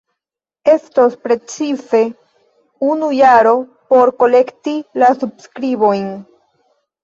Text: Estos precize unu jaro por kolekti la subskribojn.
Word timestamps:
Estos 0.75 1.11
precize 1.25 2.01
unu 2.89 3.11
jaro 3.19 3.53
por 3.95 4.15
kolekti 4.23 4.77
la 5.03 5.15
subskribojn. 5.23 6.13